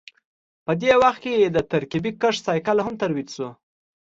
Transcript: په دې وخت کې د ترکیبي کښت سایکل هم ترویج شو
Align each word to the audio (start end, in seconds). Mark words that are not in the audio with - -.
په 0.65 0.71
دې 0.81 0.91
وخت 1.01 1.19
کې 1.23 1.51
د 1.55 1.57
ترکیبي 1.71 2.11
کښت 2.21 2.41
سایکل 2.47 2.77
هم 2.85 2.93
ترویج 3.01 3.29
شو 3.35 3.49